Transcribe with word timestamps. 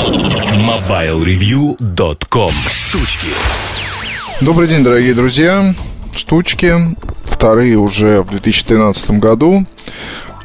MobileReview.com 0.00 2.52
Штучки 2.70 3.28
Добрый 4.40 4.66
день, 4.66 4.82
дорогие 4.82 5.12
друзья. 5.12 5.74
Штучки. 6.14 6.72
Вторые 7.24 7.76
уже 7.76 8.22
в 8.22 8.30
2013 8.30 9.18
году. 9.18 9.66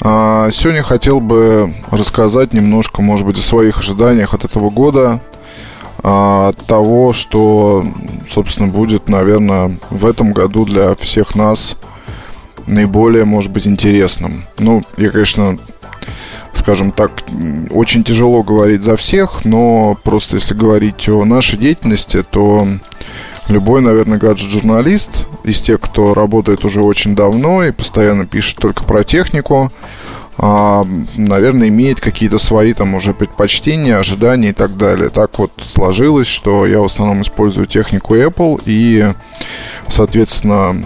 А 0.01 0.49
сегодня 0.51 0.83
хотел 0.83 1.21
бы 1.21 1.73
рассказать 1.89 2.51
немножко, 2.51 3.01
может 3.01 3.25
быть, 3.25 3.37
о 3.37 3.41
своих 3.41 3.79
ожиданиях 3.79 4.33
от 4.33 4.43
этого 4.43 4.69
года, 4.69 5.21
а, 6.03 6.49
от 6.49 6.65
того, 6.65 7.13
что, 7.13 7.81
собственно, 8.29 8.67
будет, 8.67 9.07
наверное, 9.07 9.71
в 9.89 10.05
этом 10.05 10.33
году 10.33 10.65
для 10.65 10.95
всех 10.95 11.33
нас 11.33 11.77
наиболее, 12.67 13.23
может 13.23 13.53
быть, 13.53 13.67
интересным. 13.67 14.43
Ну, 14.59 14.83
я, 14.97 15.11
конечно, 15.11 15.57
скажем 16.65 16.91
так, 16.91 17.11
очень 17.69 18.03
тяжело 18.03 18.41
говорить 18.41 18.81
за 18.81 18.97
всех, 18.97 19.45
но 19.45 19.95
просто 20.03 20.37
если 20.37 20.55
говорить 20.55 21.07
о 21.07 21.23
нашей 21.23 21.59
деятельности, 21.59 22.23
то 22.23 22.67
любой, 23.47 23.83
наверное, 23.83 24.17
гаджет-журналист 24.17 25.27
из 25.43 25.61
тех, 25.61 25.79
кто 25.79 26.15
работает 26.15 26.65
уже 26.65 26.81
очень 26.81 27.15
давно 27.15 27.63
и 27.63 27.71
постоянно 27.71 28.25
пишет 28.25 28.57
только 28.57 28.83
про 28.83 29.03
технику, 29.03 29.71
а, 30.39 30.83
наверное, 31.15 31.67
имеет 31.67 32.01
какие-то 32.01 32.39
свои 32.39 32.73
там 32.73 32.95
уже 32.95 33.13
предпочтения, 33.13 33.99
ожидания 33.99 34.49
и 34.49 34.53
так 34.53 34.75
далее. 34.75 35.09
Так 35.09 35.37
вот 35.37 35.51
сложилось, 35.61 36.25
что 36.25 36.65
я 36.65 36.79
в 36.79 36.85
основном 36.85 37.21
использую 37.21 37.67
технику 37.67 38.15
Apple 38.15 38.59
и, 38.65 39.13
соответственно, 39.87 40.83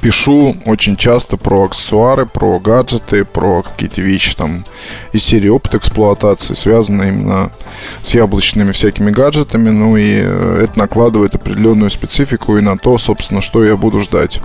пишу 0.00 0.56
очень 0.66 0.96
часто 0.96 1.36
про 1.36 1.64
аксессуары, 1.64 2.26
про 2.26 2.58
гаджеты, 2.58 3.24
про 3.24 3.62
какие-то 3.62 4.00
вещи 4.00 4.36
там 4.36 4.64
из 5.12 5.24
серии 5.24 5.48
опыт 5.48 5.74
эксплуатации, 5.74 6.54
связанные 6.54 7.12
именно 7.12 7.50
с 8.02 8.14
яблочными 8.14 8.72
всякими 8.72 9.10
гаджетами. 9.10 9.70
Ну 9.70 9.96
и 9.96 10.20
э, 10.22 10.62
это 10.64 10.78
накладывает 10.78 11.34
определенную 11.34 11.90
специфику 11.90 12.56
и 12.56 12.62
на 12.62 12.76
то, 12.76 12.98
собственно, 12.98 13.40
что 13.40 13.64
я 13.64 13.76
буду 13.76 14.00
ждать. 14.00 14.40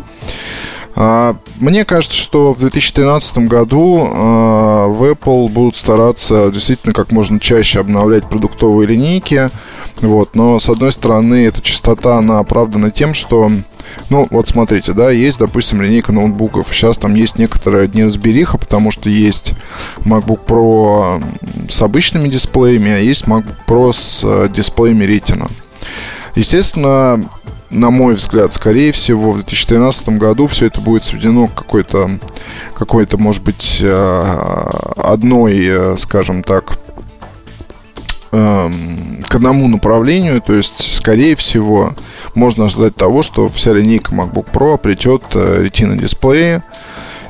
А, 0.96 1.36
мне 1.60 1.86
кажется, 1.86 2.18
что 2.18 2.54
в 2.54 2.60
2013 2.60 3.40
году 3.48 4.08
а, 4.12 4.88
в 4.88 5.04
Apple 5.04 5.50
будут 5.50 5.76
стараться 5.76 6.52
действительно 6.52 6.94
как 6.94 7.12
можно 7.12 7.40
чаще 7.40 7.80
обновлять 7.80 8.30
продуктовые 8.30 8.88
линейки. 8.88 9.50
Вот. 10.02 10.36
Но, 10.36 10.60
с 10.60 10.70
одной 10.70 10.92
стороны, 10.92 11.46
эта 11.46 11.62
частота, 11.62 12.18
она 12.18 12.40
оправдана 12.40 12.92
тем, 12.92 13.14
что 13.14 13.50
ну, 14.10 14.28
вот 14.30 14.48
смотрите, 14.48 14.94
да, 14.94 15.12
есть, 15.12 15.40
допустим, 15.40 15.82
линейка 15.82 16.12
ноутбуков. 16.12 16.68
Сейчас 16.72 16.98
там 16.98 17.16
есть 17.16 17.38
некоторые 17.38 17.88
неразбериха, 17.88 18.58
потому 18.58 18.92
что 18.92 19.10
есть 19.10 19.54
MacBook 20.00 20.46
Pro 20.46 21.24
с 21.70 21.82
обычными 21.82 22.28
дисплеями, 22.28 22.92
а 22.92 22.98
есть 22.98 23.26
MacBook 23.26 23.56
Pro 23.68 23.94
с 23.94 24.24
э, 24.24 24.50
дисплеями 24.50 25.06
Retina. 25.06 25.50
Естественно, 26.36 27.24
на 27.70 27.90
мой 27.90 28.16
взгляд, 28.16 28.54
скорее 28.54 28.92
всего, 28.92 29.32
в 29.32 29.38
2013 29.38 30.10
году 30.10 30.48
все 30.48 30.68
это 30.68 30.80
будет 30.80 31.04
сведено 31.04 31.48
к 31.48 31.56
какой-то, 31.56 32.10
какой-то, 32.76 33.18
может 33.18 33.44
быть, 33.44 33.80
э, 33.82 34.72
одной, 34.98 35.66
э, 35.66 35.96
скажем 35.98 36.44
так, 36.44 36.78
к 38.34 39.36
одному 39.36 39.68
направлению, 39.68 40.42
то 40.42 40.54
есть, 40.54 40.96
скорее 40.96 41.36
всего, 41.36 41.94
можно 42.34 42.66
ожидать 42.66 42.96
того, 42.96 43.22
что 43.22 43.50
вся 43.50 43.74
линейка 43.74 44.14
MacBook 44.14 44.52
Pro 44.52 44.78
придет 44.78 45.24
э, 45.34 45.64
Retina 45.64 45.96
дисплеи, 45.96 46.64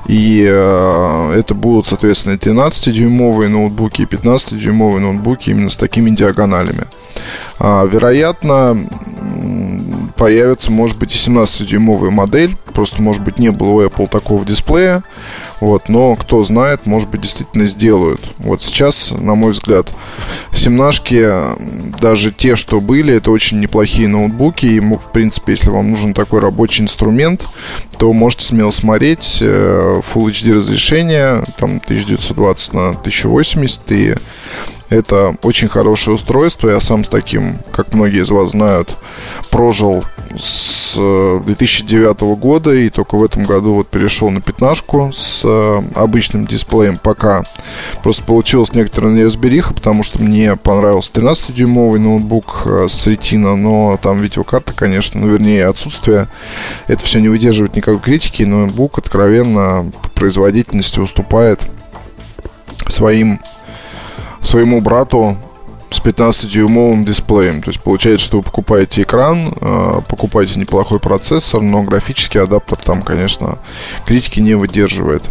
и 0.08 0.46
э, 0.48 1.34
это 1.36 1.54
будут, 1.54 1.88
соответственно, 1.88 2.36
13-дюймовые 2.36 3.50
ноутбуки 3.50 4.02
и 4.02 4.06
15-дюймовые 4.06 5.00
ноутбуки 5.00 5.50
именно 5.50 5.70
с 5.70 5.78
такими 5.78 6.10
диагоналями. 6.10 6.86
А, 7.60 7.86
вероятно, 7.86 8.78
появится, 10.16 10.72
может 10.72 10.98
быть, 10.98 11.14
и 11.14 11.18
17-дюймовая 11.18 12.12
модель. 12.12 12.56
Просто, 12.74 13.02
может 13.02 13.24
быть, 13.24 13.40
не 13.40 13.52
было 13.52 13.70
у 13.70 13.82
Apple 13.82 14.08
такого 14.08 14.46
дисплея. 14.46 15.04
Вот, 15.60 15.88
но 15.88 16.16
кто 16.16 16.44
знает, 16.44 16.86
может 16.86 17.10
быть, 17.10 17.22
действительно 17.22 17.66
сделают. 17.66 18.22
Вот 18.38 18.62
сейчас, 18.62 19.14
на 19.18 19.36
мой 19.36 19.52
взгляд, 19.52 19.94
семнашки, 20.54 21.30
даже 22.00 22.32
те, 22.32 22.56
что 22.56 22.82
были, 22.82 23.16
это 23.16 23.32
очень 23.32 23.60
неплохие 23.60 24.08
ноутбуки. 24.08 24.66
И, 24.66 24.80
в 24.80 25.12
принципе, 25.14 25.54
если 25.54 25.70
вам 25.70 25.92
нужен 25.92 26.14
такой 26.14 26.42
рабочий 26.42 26.84
инструмент, 26.84 27.48
то 27.98 28.12
можете 28.12 28.46
смело 28.46 28.72
смотреть 28.72 29.40
э, 29.42 30.02
Full 30.14 30.32
HD 30.32 30.56
разрешение, 30.56 31.44
там 31.58 31.78
1920 31.78 32.74
на 32.74 32.90
1080 32.90 33.92
и 33.92 34.16
это 34.90 35.36
очень 35.42 35.68
хорошее 35.68 36.16
устройство. 36.16 36.70
Я 36.70 36.80
сам 36.80 37.04
с 37.04 37.10
таким, 37.10 37.60
как 37.72 37.94
многие 37.94 38.22
из 38.22 38.32
вас 38.32 38.52
знают, 38.52 38.96
прожил 39.50 40.04
с 40.38 40.96
2009 40.96 42.22
э, 42.22 42.36
года 42.36 42.74
и 42.74 42.90
только 42.90 43.16
в 43.16 43.24
этом 43.24 43.46
году 43.46 43.76
вот 43.76 43.90
перешел 43.90 44.30
на 44.30 44.42
пятнашку 44.42 45.12
с 45.14 45.42
э, 45.46 45.82
обычным 45.96 46.46
дисплеем 46.46 46.98
пока. 46.98 47.44
Просто 48.02 48.24
получилось 48.24 48.74
некоторая 48.74 49.14
неразбериха, 49.14 49.74
потому 49.74 50.04
что 50.04 50.22
мне 50.22 50.56
понравился 50.56 51.12
13-дюймовый 51.14 52.00
ноутбук 52.00 52.64
э, 52.66 52.86
с 52.88 53.08
Retina, 53.08 53.56
но 53.56 53.98
там 54.02 54.22
видеокарта, 54.22 54.74
конечно, 54.74 55.22
ну 55.22 55.28
вернее 55.28 55.68
отсутствие. 55.68 56.28
Это 56.88 57.04
все 57.04 57.20
не 57.20 57.30
выдерживает 57.30 57.76
никакой 57.76 58.00
критики, 58.00 58.44
ноутбук 58.44 58.98
откровенно 58.98 59.92
по 60.02 60.10
производительности 60.10 61.00
уступает 61.00 61.62
своим 62.88 63.40
своему 64.44 64.82
брату 64.82 65.38
с 65.90 66.02
15-дюймовым 66.02 67.06
дисплеем. 67.06 67.62
То 67.62 67.70
есть 67.70 67.82
получается, 67.82 68.26
что 68.26 68.38
вы 68.38 68.44
покупаете 68.44 69.04
экран, 69.04 69.54
э, 69.60 70.02
покупаете 70.08 70.60
неплохой 70.60 71.00
процессор, 71.00 71.62
но 71.62 71.84
графический 71.84 72.42
адаптер 72.42 72.78
там, 72.78 73.04
конечно, 73.04 73.60
критики 74.06 74.40
не 74.40 74.56
выдерживает. 74.56 75.24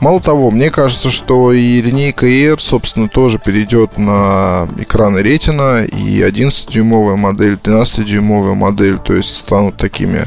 Мало 0.00 0.20
того, 0.20 0.50
мне 0.50 0.70
кажется, 0.70 1.10
что 1.10 1.52
и 1.52 1.80
линейка 1.82 2.26
Air, 2.26 2.58
собственно, 2.58 3.08
тоже 3.08 3.38
перейдет 3.38 3.98
на 3.98 4.66
экраны 4.78 5.18
Retina, 5.18 5.86
и 5.86 6.20
11-дюймовая 6.22 7.16
модель, 7.16 7.54
12-дюймовая 7.54 8.54
модель, 8.54 8.98
то 8.98 9.14
есть 9.14 9.36
станут 9.36 9.76
такими 9.76 10.24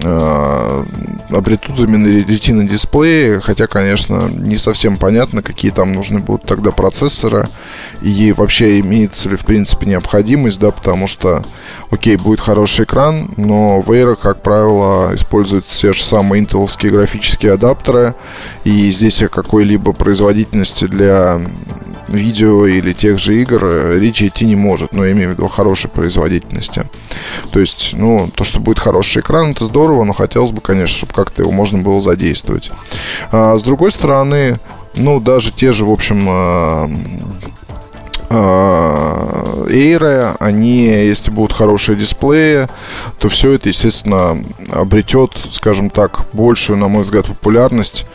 обретут 0.00 1.78
именно 1.80 2.06
ретина 2.06 2.64
дисплеи, 2.64 3.38
хотя, 3.38 3.66
конечно, 3.66 4.28
не 4.28 4.56
совсем 4.56 4.96
понятно, 4.96 5.42
какие 5.42 5.70
там 5.70 5.92
нужны 5.92 6.20
будут 6.20 6.44
тогда 6.44 6.70
процессоры 6.70 7.48
и 8.00 8.32
вообще 8.32 8.80
имеется 8.80 9.28
ли, 9.28 9.36
в 9.36 9.44
принципе, 9.44 9.86
необходимость, 9.86 10.60
да, 10.60 10.70
потому 10.70 11.06
что, 11.06 11.44
окей, 11.90 12.16
будет 12.16 12.40
хороший 12.40 12.84
экран, 12.84 13.30
но 13.36 13.80
в 13.80 13.90
Air, 13.90 14.16
как 14.20 14.42
правило, 14.42 15.14
используются 15.14 15.80
те 15.80 15.92
же 15.92 16.02
самые 16.02 16.42
интеловские 16.42 16.92
графические 16.92 17.54
адаптеры, 17.54 18.14
и 18.64 18.90
здесь 18.90 19.22
о 19.22 19.28
какой-либо 19.28 19.92
производительности 19.92 20.86
для 20.86 21.40
видео 22.08 22.66
или 22.66 22.92
тех 22.92 23.18
же 23.18 23.40
игр 23.40 23.64
э, 23.64 23.98
речи 23.98 24.26
идти 24.26 24.46
не 24.46 24.56
может, 24.56 24.92
но 24.92 25.04
я 25.04 25.12
имею 25.12 25.30
в 25.30 25.32
виду 25.32 25.48
хорошей 25.48 25.90
производительности. 25.90 26.84
То 27.52 27.60
есть, 27.60 27.94
ну, 27.94 28.30
то, 28.34 28.44
что 28.44 28.60
будет 28.60 28.78
хороший 28.78 29.20
экран, 29.20 29.52
это 29.52 29.64
здорово, 29.64 30.04
но 30.04 30.12
хотелось 30.12 30.50
бы, 30.50 30.60
конечно, 30.60 30.96
чтобы 30.96 31.12
как-то 31.12 31.42
его 31.42 31.52
можно 31.52 31.78
было 31.78 32.00
задействовать. 32.00 32.70
А, 33.30 33.56
с 33.56 33.62
другой 33.62 33.90
стороны, 33.90 34.58
ну, 34.94 35.20
даже 35.20 35.52
те 35.52 35.72
же, 35.72 35.84
в 35.84 35.92
общем, 35.92 36.26
а, 36.28 36.90
а, 38.30 39.66
Эйры, 39.70 40.34
они, 40.40 40.84
если 40.84 41.30
будут 41.30 41.52
хорошие 41.52 41.96
дисплеи, 41.96 42.68
то 43.18 43.28
все 43.28 43.52
это, 43.52 43.68
естественно, 43.68 44.42
обретет, 44.70 45.32
скажем 45.50 45.90
так, 45.90 46.26
большую, 46.32 46.78
на 46.78 46.88
мой 46.88 47.02
взгляд, 47.02 47.26
популярность 47.26 48.06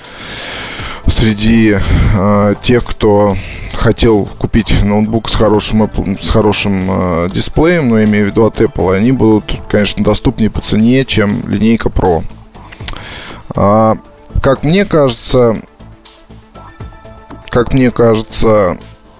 среди 1.08 1.78
э, 2.16 2.56
тех, 2.62 2.86
кто 2.86 3.36
хотел 3.76 4.26
купить 4.38 4.74
ноутбук 4.84 5.30
с 5.30 5.36
хорошим, 5.36 5.90
с 6.20 6.30
хорошим 6.30 6.88
э, 6.90 7.30
дисплеем, 7.34 7.90
но 7.90 8.04
имею 8.04 8.28
в 8.28 8.30
виду 8.30 8.46
от 8.46 8.62
Apple, 8.62 8.96
они 8.96 9.12
будут, 9.12 9.46
конечно, 9.70 10.04
доступнее 10.04 10.50
по 10.50 10.62
цене, 10.62 11.06
чем 11.06 11.48
линейка 11.48 11.90
Pro. 11.90 12.24
А, 13.56 13.98
как 14.42 14.64
мне 14.64 14.86
кажется, 14.86 15.62
как 17.50 17.74
мне 17.74 17.92
кажется, 17.92 18.78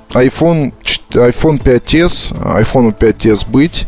iPhone, 0.10 0.74
iPhone 1.12 1.62
5s, 1.62 2.34
iPhone 2.62 2.98
5s 2.98 3.50
быть, 3.50 3.88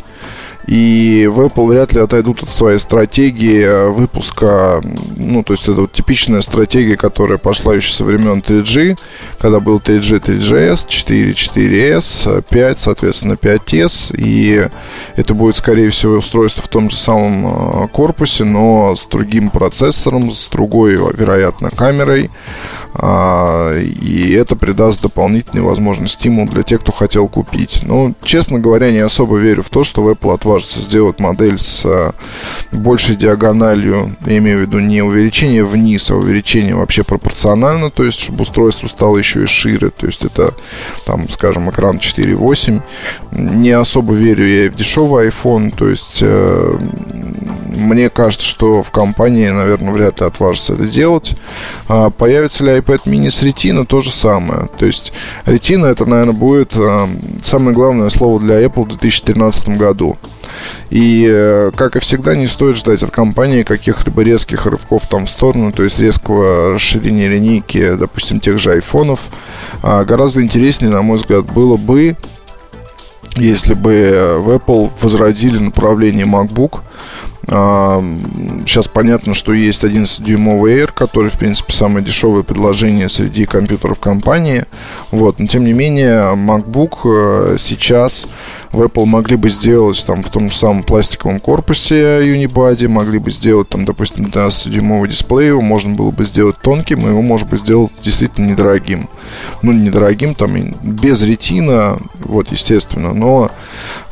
И 0.68 1.30
в 1.32 1.42
Apple 1.42 1.68
вряд 1.68 1.94
ли 1.94 2.00
отойдут 2.00 2.42
от 2.42 2.50
своей 2.50 2.80
стратегии 2.80 3.62
э, 3.62 3.88
выпуска, 3.90 4.82
ну, 5.16 5.44
то 5.44 5.54
есть 5.54 5.64
это 5.64 5.82
вот 5.82 5.92
типичная 5.92 6.42
стратегия, 6.42 6.98
которая 6.98 7.38
пошла 7.38 7.76
еще 7.76 7.92
со 7.92 8.04
времен 8.04 8.40
3G, 8.40 8.98
когда 9.38 9.60
был 9.60 9.78
3G, 9.78 10.22
3GS, 10.22 10.86
4, 10.88 11.32
4S, 11.32 12.46
5, 12.50 12.80
соответственно, 12.80 13.34
5S, 13.34 14.16
и 14.18 14.68
это 15.16 15.34
будет, 15.36 15.56
скорее 15.56 15.92
всего, 15.92 16.16
устройство 16.16 16.64
в 16.64 16.68
том 16.68 16.90
же 16.90 16.98
самом 16.98 17.84
э, 17.84 17.88
корпусе, 17.90 18.44
но 18.44 18.96
с 18.96 19.06
другим 19.06 19.50
процессором, 19.50 20.32
с 20.32 20.50
другой, 20.50 20.96
вероятно, 20.96 21.70
камерой, 21.70 22.32
а, 22.98 23.78
и 23.78 24.32
это 24.32 24.56
придаст 24.56 25.02
дополнительный, 25.02 25.62
возможно, 25.62 26.08
стимул 26.08 26.48
для 26.48 26.64
тех, 26.64 26.82
кто 26.82 26.92
хотел 26.92 27.28
купить. 27.28 27.82
Но, 27.84 28.14
честно 28.24 28.60
говоря, 28.60 28.92
не 28.92 29.00
особо 29.00 29.38
верю 29.38 29.64
в 29.64 29.70
то, 29.70 29.84
что 29.84 30.02
в 30.02 30.10
Apple 30.10 30.34
отважится 30.34 30.55
сделать 30.64 31.20
модель 31.20 31.58
с 31.58 31.86
а, 31.86 32.14
большей 32.72 33.16
диагональю, 33.16 34.16
я 34.26 34.38
имею 34.38 34.60
в 34.60 34.62
виду 34.62 34.80
не 34.80 35.02
увеличение 35.02 35.64
вниз, 35.64 36.12
а 36.12 36.16
увеличение 36.16 36.76
вообще 36.76 37.04
пропорционально, 37.04 37.90
то 37.90 38.04
есть, 38.04 38.20
чтобы 38.20 38.44
устройство 38.44 38.88
стало 38.88 39.18
еще 39.18 39.44
и 39.44 39.46
шире, 39.46 39.90
то 39.90 40.06
есть, 40.06 40.24
это, 40.24 40.54
там, 41.06 41.28
скажем, 41.30 41.70
экран 41.70 41.98
4.8. 41.98 42.82
Не 43.32 43.72
особо 43.72 44.14
верю 44.14 44.48
я 44.48 44.66
и 44.66 44.70
в 44.70 44.76
дешевый 44.76 45.28
iPhone, 45.30 45.76
то 45.76 45.90
есть, 45.90 46.20
э, 46.22 46.80
мне 47.76 48.10
кажется, 48.10 48.48
что 48.48 48.84
в 48.84 48.92
компании, 48.92 49.50
наверное, 49.50 49.94
вряд 49.94 50.22
ли 50.22 50.28
отважится 50.28 50.74
это 50.74 50.88
делать. 50.88 51.36
А 51.88 52.10
появится 52.10 52.64
ли 52.64 52.72
iPad 52.72 53.04
mini 53.06 53.30
с 53.30 53.44
Retina, 53.44 53.86
то 53.86 54.02
же 54.02 54.12
самое. 54.12 54.70
То 54.78 54.86
есть 54.86 55.14
Retina 55.46 55.88
это, 55.88 56.06
наверное, 56.06 56.34
будет 56.34 56.74
а, 56.76 57.10
самое 57.42 57.76
главное 57.76 58.10
слово 58.10 58.40
для 58.40 58.64
Apple 58.64 58.84
в 58.84 58.88
2013 58.88 59.70
году. 59.78 60.18
И, 60.90 61.28
э, 61.30 61.72
как 61.76 61.96
и 61.96 62.00
всегда, 62.00 62.36
не 62.36 62.48
стоит 62.48 62.78
ждать 62.78 63.04
от 63.04 63.12
компании 63.12 63.64
каких-либо 63.64 64.22
резких 64.22 64.66
рывков 64.66 65.08
там 65.08 65.26
в 65.26 65.30
сторону, 65.30 65.72
то 65.72 65.84
есть 65.84 66.00
резкого 66.00 66.74
расширения 66.74 67.28
линейки, 67.28 67.96
допустим, 67.96 68.40
тех 68.40 68.60
же 68.60 68.72
айфонов. 68.72 69.30
А 69.84 70.04
гораздо 70.04 70.42
интереснее, 70.42 70.92
на 70.92 71.02
мой 71.02 71.18
взгляд, 71.18 71.46
было 71.46 71.78
бы, 71.78 72.16
если 73.36 73.74
бы 73.74 74.38
в 74.40 74.50
Apple 74.52 74.92
возродили 75.02 75.60
направление 75.60 76.26
MacBook– 76.26 76.80
Сейчас 77.48 78.88
понятно, 78.88 79.36
что 79.36 79.54
есть 79.54 79.84
11-дюймовый 79.84 80.82
Air, 80.82 80.92
который, 80.92 81.30
в 81.30 81.38
принципе, 81.38 81.74
самое 81.74 82.04
дешевое 82.04 82.42
предложение 82.42 83.08
среди 83.08 83.46
компьютеров 83.46 84.00
компании. 84.00 84.66
Вот. 85.12 85.38
Но, 85.38 85.46
тем 85.46 85.64
не 85.64 85.74
менее, 85.74 86.34
MacBook 86.36 87.54
э, 87.54 87.58
сейчас 87.60 88.28
в 88.76 88.82
Apple 88.82 89.06
могли 89.06 89.38
бы 89.38 89.50
сделать 89.50 90.04
там 90.06 90.22
в 90.22 90.30
том 90.30 90.52
же 90.52 90.58
самом 90.58 90.84
пластиковом 90.84 91.40
корпусе 91.40 92.22
Unibody, 92.22 92.88
могли 92.88 93.20
бы 93.20 93.32
сделать 93.32 93.70
там, 93.70 93.86
допустим, 93.86 94.26
12-дюймовый 94.26 95.08
дисплей, 95.08 95.48
его 95.48 95.62
можно 95.62 95.96
было 95.96 96.12
бы 96.12 96.26
сделать 96.26 96.58
тонким, 96.62 97.06
и 97.06 97.10
его 97.10 97.22
можно 97.22 97.48
бы 97.48 97.58
сделать 97.58 97.92
действительно 98.02 98.52
недорогим. 98.52 99.10
Ну, 99.62 99.72
недорогим, 99.72 100.36
там, 100.36 100.56
без 100.84 101.22
ретина, 101.22 101.98
вот, 102.20 102.52
естественно, 102.52 103.14
но, 103.14 103.50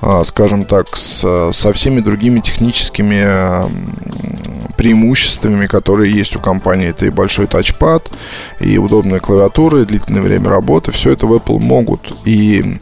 а, 0.01 0.23
скажем 0.23 0.63
так, 0.63 0.95
с, 0.95 1.51
со 1.51 1.73
всеми 1.73 1.99
другими 1.99 2.39
техническими 2.39 3.23
преимуществами, 4.77 5.65
которые 5.65 6.11
есть 6.11 6.35
у 6.35 6.39
компании. 6.39 6.89
Это 6.89 7.05
и 7.05 7.09
большой 7.09 7.47
тачпад, 7.47 8.09
и 8.59 8.77
удобная 8.77 9.19
клавиатура, 9.19 9.81
и 9.81 9.85
длительное 9.85 10.21
время 10.21 10.49
работы. 10.49 10.91
Все 10.91 11.11
это 11.11 11.27
в 11.27 11.33
Apple 11.33 11.59
могут. 11.59 12.15
И 12.25 12.79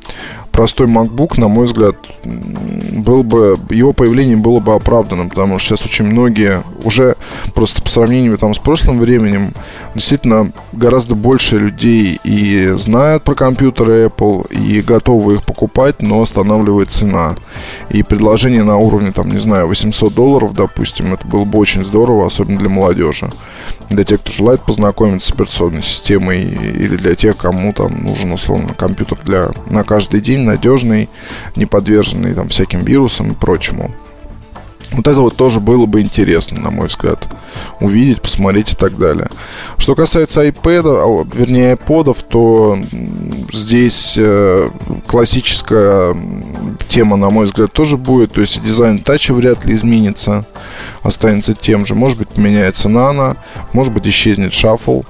простой 0.51 0.88
MacBook, 0.88 1.39
на 1.39 1.48
мой 1.48 1.65
взгляд, 1.65 1.95
был 2.24 3.24
бы, 3.24 3.57
его 3.69 3.94
появление 3.94 4.38
было 4.38 4.59
бы 4.59 4.74
оправданным, 4.74 5.30
потому 5.30 5.59
что 5.59 5.75
сейчас 5.75 5.86
очень 5.86 6.06
многие 6.06 6.63
уже 6.83 7.15
просто 7.53 7.81
по 7.81 7.89
сравнению 7.89 8.38
там 8.38 8.53
с 8.53 8.59
прошлым 8.59 9.00
временем 9.00 9.53
действительно 9.95 10.51
гораздо 10.71 11.15
больше 11.15 11.57
людей 11.57 12.19
и 12.24 12.74
знают 12.77 13.24
про 13.24 13.36
компьютеры 13.36 14.06
Apple 14.06 14.51
и 14.51 14.81
готовы 14.81 15.36
их 15.36 15.44
покупать, 15.44 16.01
но 16.01 16.21
останавливает 16.21 16.92
цена. 16.92 17.36
И 17.89 18.03
предложение 18.03 18.63
на 18.63 18.77
уровне, 18.77 19.12
там, 19.12 19.31
не 19.31 19.39
знаю, 19.39 19.68
800 19.68 20.13
долларов, 20.13 20.53
допустим, 20.53 21.13
это 21.13 21.27
было 21.27 21.44
бы 21.44 21.59
очень 21.59 21.83
здорово, 21.86 22.25
особенно 22.25 22.59
для 22.59 22.69
молодежи. 22.69 23.30
Для 23.89 24.03
тех, 24.03 24.21
кто 24.21 24.31
желает 24.31 24.62
познакомиться 24.62 25.30
с 25.30 25.33
операционной 25.33 25.83
системой 25.83 26.42
или 26.42 26.95
для 26.95 27.15
тех, 27.15 27.36
кому 27.38 27.74
там 27.74 28.03
нужен, 28.03 28.31
условно, 28.31 28.74
компьютер 28.74 29.18
для, 29.24 29.50
на 29.69 29.83
каждый 29.83 30.21
день, 30.21 30.40
надежный, 30.45 31.09
не 31.55 31.65
подверженный 31.65 32.33
там 32.33 32.49
всяким 32.49 32.83
вирусам 32.83 33.31
и 33.31 33.35
прочему. 33.35 33.91
Вот 34.91 35.07
это 35.07 35.21
вот 35.21 35.38
тоже 35.38 35.61
было 35.61 35.85
бы 35.85 36.01
интересно, 36.01 36.59
на 36.59 36.69
мой 36.69 36.88
взгляд, 36.88 37.25
увидеть, 37.79 38.21
посмотреть 38.21 38.73
и 38.73 38.75
так 38.75 38.97
далее. 38.97 39.29
Что 39.77 39.95
касается 39.95 40.45
iPad, 40.45 40.83
а, 40.85 41.27
вернее 41.33 41.75
iPod, 41.75 42.17
то 42.27 42.77
здесь 43.53 44.15
э, 44.17 44.69
классическая 45.07 46.13
тема, 46.89 47.15
на 47.15 47.29
мой 47.29 47.45
взгляд, 47.45 47.71
тоже 47.71 47.95
будет. 47.95 48.33
То 48.33 48.41
есть 48.41 48.61
дизайн 48.61 48.99
тача 48.99 49.33
вряд 49.33 49.63
ли 49.63 49.75
изменится, 49.75 50.45
останется 51.03 51.53
тем 51.53 51.85
же. 51.85 51.95
Может 51.95 52.17
быть, 52.17 52.27
поменяется 52.27 52.89
нано, 52.89 53.38
может 53.71 53.93
быть, 53.93 54.07
исчезнет 54.07 54.53
шаффл. 54.53 55.03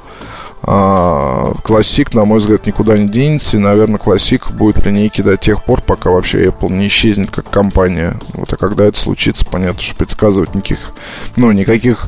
А, 0.64 1.54
классик, 1.64 2.14
на 2.14 2.24
мой 2.26 2.40
взгляд, 2.40 2.66
никуда 2.66 2.98
не 2.98 3.08
денется. 3.08 3.58
И, 3.58 3.60
наверное, 3.60 3.98
классик 3.98 4.52
будет 4.52 4.78
в 4.78 4.86
линейке 4.86 5.24
до 5.24 5.38
тех 5.38 5.64
пор, 5.64 5.82
пока 5.82 6.12
вообще 6.12 6.46
Apple 6.46 6.72
не 6.72 6.88
исчезнет 6.88 7.32
как 7.32 7.50
компания. 7.50 8.16
Вот, 8.34 8.54
а 8.54 8.58
когда 8.58 8.86
это 8.86 8.98
случится, 8.98 9.46
понятно, 9.46 9.82
что 9.82 9.96
предсказывать 9.96 10.54
никаких, 10.54 10.92
ну, 11.36 11.52
никаких, 11.52 12.08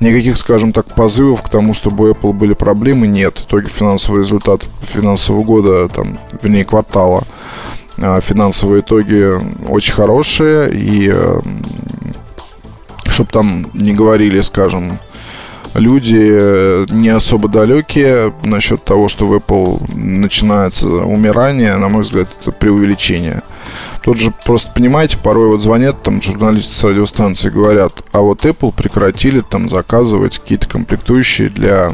никаких, 0.00 0.36
скажем 0.36 0.72
так, 0.72 0.86
позывов 0.86 1.42
к 1.42 1.48
тому, 1.48 1.72
чтобы 1.72 2.10
у 2.10 2.12
Apple 2.12 2.32
были 2.32 2.52
проблемы, 2.52 3.06
нет. 3.06 3.42
Итоги 3.46 3.68
финансового 3.68 4.20
результата 4.20 4.66
финансового 4.82 5.42
года, 5.42 5.88
там, 5.88 6.18
вернее, 6.42 6.64
квартала, 6.64 7.24
а, 7.98 8.20
финансовые 8.20 8.82
итоги 8.82 9.34
очень 9.66 9.94
хорошие. 9.94 10.74
И 10.74 11.10
э, 11.10 11.40
чтобы 13.08 13.30
там 13.30 13.66
не 13.72 13.94
говорили, 13.94 14.40
скажем, 14.40 14.98
люди 15.74 16.18
э, 16.20 16.86
не 16.90 17.08
особо 17.08 17.48
далекие 17.48 18.32
насчет 18.42 18.82
того, 18.84 19.08
что 19.08 19.26
в 19.26 19.34
Apple 19.34 19.94
начинается 19.94 20.88
умирание, 20.88 21.76
на 21.76 21.88
мой 21.88 22.02
взгляд, 22.02 22.28
это 22.40 22.52
преувеличение. 22.52 23.42
Тут 24.02 24.18
же 24.18 24.32
просто, 24.44 24.70
понимаете, 24.72 25.18
порой 25.18 25.48
вот 25.48 25.60
звонят 25.60 26.02
там 26.02 26.20
журналисты 26.20 26.74
с 26.74 26.84
радиостанции 26.84 27.50
говорят, 27.50 28.02
а 28.12 28.20
вот 28.20 28.44
Apple 28.44 28.72
прекратили 28.74 29.40
там 29.40 29.68
заказывать 29.68 30.38
какие-то 30.38 30.68
комплектующие 30.68 31.48
для 31.48 31.92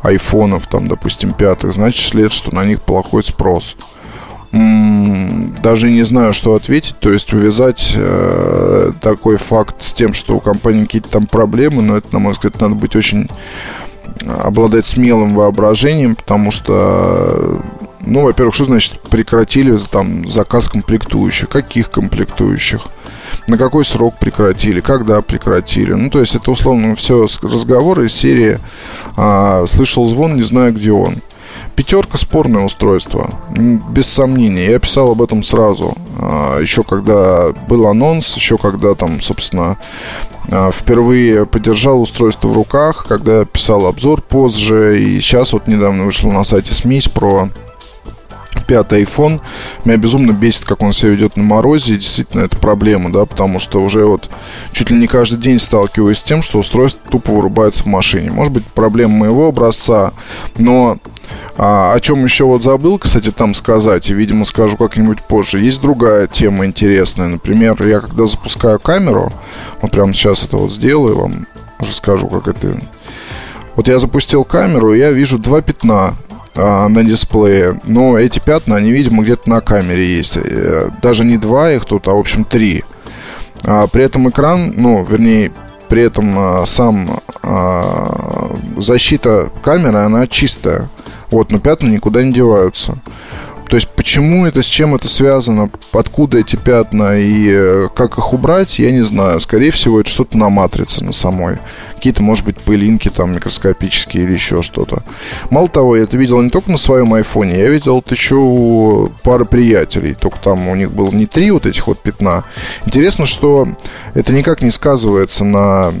айфонов, 0.00 0.66
там, 0.66 0.88
допустим, 0.88 1.32
пятых, 1.32 1.72
значит, 1.72 2.04
след, 2.04 2.32
что 2.32 2.54
на 2.54 2.64
них 2.64 2.82
плохой 2.82 3.22
спрос 3.22 3.76
даже 4.54 5.90
не 5.90 6.04
знаю, 6.04 6.32
что 6.32 6.54
ответить. 6.54 6.94
То 7.00 7.12
есть 7.12 7.32
увязать 7.32 7.94
э, 7.96 8.92
такой 9.00 9.36
факт 9.36 9.82
с 9.82 9.92
тем, 9.92 10.14
что 10.14 10.36
у 10.36 10.40
компании 10.40 10.84
какие-то 10.84 11.08
там 11.08 11.26
проблемы, 11.26 11.82
но 11.82 11.96
это, 11.96 12.08
на 12.12 12.18
мой 12.18 12.32
взгляд, 12.32 12.60
надо 12.60 12.74
быть 12.74 12.94
очень 12.94 13.28
обладать 14.26 14.86
смелым 14.86 15.34
воображением, 15.34 16.14
потому 16.14 16.50
что, 16.50 17.60
ну, 18.00 18.22
во-первых, 18.22 18.54
что 18.54 18.64
значит 18.64 19.00
прекратили 19.10 19.76
там 19.90 20.28
заказ 20.28 20.68
комплектующих? 20.68 21.48
Каких 21.48 21.90
комплектующих? 21.90 22.86
На 23.48 23.58
какой 23.58 23.84
срок 23.84 24.18
прекратили? 24.18 24.80
Когда 24.80 25.20
прекратили? 25.20 25.92
Ну, 25.92 26.10
то 26.10 26.20
есть 26.20 26.36
это 26.36 26.50
условно 26.50 26.94
все 26.94 27.26
разговоры 27.42 28.06
из 28.06 28.14
серии 28.14 28.60
а, 29.16 29.66
«Слышал 29.66 30.06
звон, 30.06 30.36
не 30.36 30.42
знаю, 30.42 30.72
где 30.72 30.92
он». 30.92 31.16
Пятерка 31.76 32.18
спорное 32.18 32.64
устройство, 32.64 33.30
без 33.50 34.06
сомнения. 34.06 34.70
Я 34.70 34.78
писал 34.78 35.10
об 35.10 35.22
этом 35.22 35.42
сразу. 35.42 35.96
А, 36.18 36.60
еще 36.60 36.84
когда 36.84 37.52
был 37.68 37.88
анонс, 37.88 38.36
еще 38.36 38.58
когда 38.58 38.94
там, 38.94 39.20
собственно, 39.20 39.76
а, 40.50 40.70
впервые 40.70 41.46
подержал 41.46 42.00
устройство 42.00 42.48
в 42.48 42.52
руках, 42.52 43.06
когда 43.08 43.44
писал 43.44 43.86
обзор 43.86 44.22
позже. 44.22 45.02
И 45.02 45.20
сейчас 45.20 45.52
вот 45.52 45.66
недавно 45.66 46.04
вышел 46.04 46.30
на 46.30 46.44
сайте 46.44 46.72
Смесь 46.72 47.08
про 47.08 47.48
пятый 48.62 49.02
iPhone. 49.02 49.40
Меня 49.84 49.96
безумно 49.96 50.32
бесит, 50.32 50.64
как 50.64 50.82
он 50.82 50.92
себя 50.92 51.10
ведет 51.10 51.36
на 51.36 51.42
морозе. 51.42 51.94
И 51.94 51.96
действительно, 51.96 52.42
это 52.42 52.56
проблема, 52.58 53.12
да, 53.12 53.24
потому 53.24 53.58
что 53.58 53.80
уже 53.80 54.04
вот 54.04 54.28
чуть 54.72 54.90
ли 54.90 54.98
не 54.98 55.06
каждый 55.06 55.38
день 55.38 55.58
сталкиваюсь 55.58 56.18
с 56.18 56.22
тем, 56.22 56.42
что 56.42 56.58
устройство 56.58 57.10
тупо 57.10 57.32
вырубается 57.32 57.84
в 57.84 57.86
машине. 57.86 58.30
Может 58.30 58.52
быть, 58.52 58.66
проблема 58.66 59.16
моего 59.16 59.48
образца, 59.48 60.12
но 60.56 60.98
а, 61.56 61.92
о 61.94 62.00
чем 62.00 62.24
еще 62.24 62.44
вот 62.44 62.62
забыл, 62.62 62.98
кстати, 62.98 63.30
там 63.30 63.54
сказать, 63.54 64.10
и, 64.10 64.14
видимо, 64.14 64.44
скажу 64.44 64.76
как-нибудь 64.76 65.22
позже. 65.22 65.60
Есть 65.60 65.80
другая 65.82 66.26
тема 66.26 66.66
интересная. 66.66 67.28
Например, 67.28 67.76
я 67.86 68.00
когда 68.00 68.26
запускаю 68.26 68.80
камеру, 68.80 69.32
вот 69.80 69.90
прямо 69.90 70.12
сейчас 70.14 70.44
это 70.44 70.56
вот 70.56 70.72
сделаю, 70.72 71.18
вам 71.18 71.46
расскажу, 71.78 72.28
как 72.28 72.48
это... 72.48 72.76
Вот 73.76 73.88
я 73.88 73.98
запустил 73.98 74.44
камеру, 74.44 74.94
и 74.94 74.98
я 74.98 75.10
вижу 75.10 75.38
два 75.38 75.60
пятна 75.60 76.16
а, 76.54 76.88
на 76.88 77.02
дисплее. 77.04 77.78
Но 77.84 78.16
эти 78.16 78.38
пятна, 78.38 78.76
они, 78.76 78.92
видимо, 78.92 79.22
где-то 79.22 79.50
на 79.50 79.60
камере 79.60 80.16
есть. 80.16 80.36
Э, 80.36 80.90
даже 81.02 81.24
не 81.24 81.36
два 81.36 81.72
их 81.72 81.84
тут, 81.84 82.06
а, 82.08 82.12
в 82.12 82.18
общем, 82.18 82.44
три. 82.44 82.84
А 83.62 83.86
при 83.86 84.04
этом 84.04 84.28
экран, 84.28 84.72
ну, 84.76 85.04
вернее, 85.04 85.52
при 85.88 86.02
этом 86.02 86.34
а, 86.36 86.64
сам 86.66 87.20
защита 88.78 89.50
камеры, 89.62 89.98
она 89.98 90.26
чистая. 90.26 90.88
Вот, 91.30 91.52
но 91.52 91.58
пятна 91.58 91.88
никуда 91.88 92.22
не 92.22 92.32
деваются. 92.32 92.96
То 93.68 93.76
есть 93.76 93.88
почему 93.88 94.46
это, 94.46 94.62
с 94.62 94.66
чем 94.66 94.94
это 94.94 95.08
связано, 95.08 95.70
откуда 95.92 96.38
эти 96.38 96.56
пятна 96.56 97.18
и 97.18 97.48
э, 97.48 97.88
как 97.94 98.18
их 98.18 98.32
убрать, 98.32 98.78
я 98.78 98.92
не 98.92 99.02
знаю. 99.02 99.40
Скорее 99.40 99.70
всего, 99.70 100.00
это 100.00 100.10
что-то 100.10 100.36
на 100.36 100.50
матрице 100.50 101.02
на 101.02 101.12
самой. 101.12 101.58
Какие-то, 101.94 102.22
может 102.22 102.44
быть, 102.44 102.58
пылинки 102.58 103.08
там 103.08 103.34
микроскопические 103.34 104.24
или 104.24 104.34
еще 104.34 104.62
что-то. 104.62 105.02
Мало 105.50 105.68
того, 105.68 105.96
я 105.96 106.02
это 106.02 106.16
видел 106.16 106.40
не 106.42 106.50
только 106.50 106.70
на 106.70 106.76
своем 106.76 107.14
айфоне, 107.14 107.58
я 107.58 107.68
видел 107.70 108.00
это 108.00 108.14
еще 108.14 108.36
у 108.36 109.08
пары 109.22 109.46
приятелей. 109.46 110.14
Только 110.14 110.38
там 110.38 110.68
у 110.68 110.76
них 110.76 110.92
было 110.92 111.10
не 111.10 111.26
три 111.26 111.50
вот 111.50 111.64
этих 111.64 111.86
вот 111.86 111.98
пятна. 112.00 112.44
Интересно, 112.84 113.24
что 113.24 113.68
это 114.12 114.32
никак 114.32 114.62
не 114.62 114.70
сказывается 114.70 115.44
на 115.44 115.92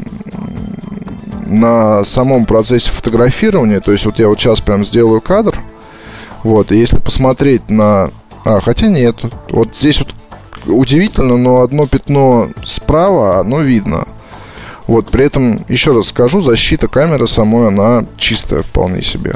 на 1.46 2.04
самом 2.04 2.46
процессе 2.46 2.90
фотографирования. 2.90 3.80
То 3.80 3.92
есть 3.92 4.06
вот 4.06 4.18
я 4.18 4.28
вот 4.28 4.40
сейчас 4.40 4.60
прям 4.60 4.84
сделаю 4.84 5.20
кадр– 5.20 5.60
вот, 6.44 6.70
и 6.70 6.78
если 6.78 7.00
посмотреть 7.00 7.68
на... 7.68 8.10
А, 8.44 8.60
хотя 8.60 8.86
нет, 8.86 9.16
вот 9.50 9.74
здесь 9.74 9.98
вот 10.00 10.14
удивительно, 10.66 11.36
но 11.36 11.62
одно 11.62 11.86
пятно 11.86 12.50
справа, 12.62 13.40
оно 13.40 13.60
видно. 13.60 14.06
Вот, 14.86 15.08
при 15.08 15.24
этом, 15.24 15.64
еще 15.68 15.92
раз 15.92 16.08
скажу, 16.08 16.40
защита 16.40 16.88
камеры 16.88 17.26
самой, 17.26 17.68
она 17.68 18.04
чистая 18.18 18.62
вполне 18.62 19.00
себе. 19.00 19.32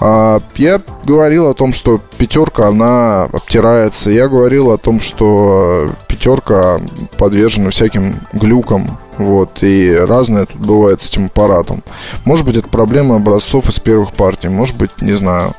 А, 0.00 0.40
я 0.56 0.80
говорил 1.04 1.48
о 1.48 1.54
том, 1.54 1.74
что 1.74 2.00
пятерка, 2.16 2.68
она 2.68 3.24
обтирается. 3.24 4.10
Я 4.10 4.28
говорил 4.28 4.70
о 4.70 4.78
том, 4.78 5.00
что 5.00 5.90
пятерка 6.08 6.80
подвержена 7.18 7.70
всяким 7.70 8.14
глюкам. 8.32 8.98
Вот, 9.20 9.62
и 9.62 9.94
разное 9.94 10.46
тут 10.46 10.62
бывает 10.62 11.02
с 11.02 11.10
этим 11.10 11.26
аппаратом. 11.26 11.82
Может 12.24 12.46
быть, 12.46 12.56
это 12.56 12.68
проблема 12.68 13.16
образцов 13.16 13.68
из 13.68 13.78
первых 13.78 14.12
партий. 14.12 14.48
Может 14.48 14.76
быть, 14.78 15.02
не 15.02 15.12
знаю 15.12 15.54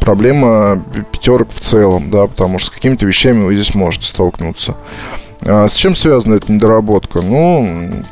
проблема 0.00 0.82
пятерок 1.12 1.48
в 1.52 1.60
целом, 1.60 2.10
да, 2.10 2.26
потому 2.26 2.58
что 2.58 2.68
с 2.68 2.70
какими-то 2.70 3.06
вещами 3.06 3.44
вы 3.44 3.54
здесь 3.54 3.74
можете 3.76 4.06
столкнуться. 4.06 4.74
А 5.42 5.68
с 5.68 5.74
чем 5.74 5.94
связана 5.94 6.34
эта 6.34 6.50
недоработка? 6.50 7.20
Ну, 7.20 8.04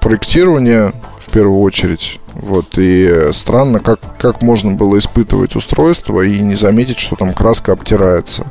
проектирование 0.00 0.90
в 1.20 1.30
первую 1.30 1.60
очередь. 1.60 2.18
Вот, 2.32 2.76
и 2.76 3.28
странно, 3.30 3.78
как, 3.78 4.00
как 4.18 4.42
можно 4.42 4.72
было 4.72 4.98
испытывать 4.98 5.54
устройство 5.54 6.22
и 6.22 6.40
не 6.40 6.56
заметить, 6.56 6.98
что 6.98 7.14
там 7.14 7.32
краска 7.32 7.72
обтирается. 7.72 8.46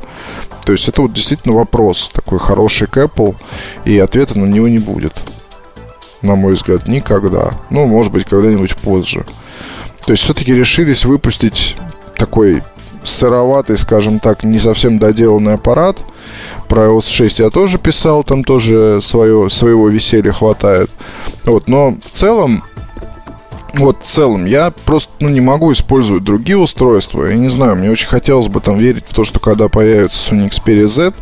То 0.64 0.72
есть 0.72 0.88
это 0.88 1.02
вот 1.02 1.12
действительно 1.12 1.56
вопрос, 1.56 2.10
такой 2.14 2.40
хороший 2.40 2.88
к 2.88 2.96
Apple, 2.98 3.36
и 3.84 4.00
ответа 4.00 4.40
на 4.40 4.46
него 4.46 4.70
не 4.70 4.80
будет. 4.80 5.14
На 6.24 6.36
мой 6.36 6.54
взгляд, 6.54 6.88
никогда. 6.88 7.52
Ну, 7.70 7.86
может 7.86 8.12
быть, 8.12 8.26
когда-нибудь 8.26 8.76
позже. 8.78 9.26
То 10.06 10.12
есть 10.12 10.24
все-таки 10.24 10.56
решились 10.56 11.06
выпустить 11.06 11.78
такой 12.18 12.64
сыроватый, 13.04 13.78
скажем 13.78 14.20
так, 14.20 14.44
не 14.44 14.58
совсем 14.60 14.98
доделанный 14.98 15.54
аппарат. 15.54 16.00
Про 16.68 16.86
iOS 16.86 17.10
6 17.10 17.40
я 17.40 17.50
тоже 17.50 17.78
писал, 17.78 18.24
там 18.24 18.44
тоже 18.44 19.00
свое, 19.02 19.50
своего 19.50 19.90
веселья 19.90 20.32
хватает. 20.32 20.90
Вот, 21.44 21.68
но 21.68 21.98
в 22.04 22.10
целом 22.18 22.64
вот 23.74 24.04
в 24.04 24.06
целом 24.06 24.46
я 24.46 24.72
просто 24.86 25.12
ну, 25.20 25.30
не 25.30 25.42
могу 25.42 25.72
использовать 25.72 26.24
другие 26.24 26.58
устройства. 26.58 27.26
Я 27.26 27.36
не 27.36 27.50
знаю, 27.50 27.76
мне 27.76 27.90
очень 27.90 28.08
хотелось 28.08 28.48
бы 28.48 28.60
там 28.60 28.78
верить 28.78 29.06
в 29.08 29.14
то, 29.14 29.24
что 29.24 29.40
когда 29.40 29.68
появится 29.68 30.34
Sony 30.34 30.50
Xperia 30.50 30.86
Z, 30.86 31.14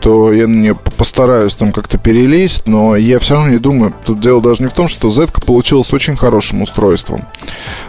то 0.00 0.32
я 0.32 0.46
на 0.46 0.54
нее 0.54 0.74
постараюсь 0.74 1.56
там 1.56 1.72
как-то 1.72 1.98
перелезть, 1.98 2.66
но 2.66 2.94
я 2.94 3.18
все 3.18 3.34
равно 3.34 3.50
не 3.50 3.58
думаю, 3.58 3.94
тут 4.04 4.20
дело 4.20 4.40
даже 4.40 4.62
не 4.62 4.68
в 4.68 4.74
том, 4.74 4.86
что 4.86 5.08
Z 5.08 5.28
получилась 5.44 5.92
очень 5.92 6.16
хорошим 6.16 6.62
устройством. 6.62 7.22